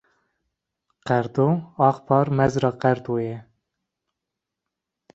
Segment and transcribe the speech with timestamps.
[1.09, 1.45] Qerto,
[1.89, 3.37] Axpar Mezra Qerto ye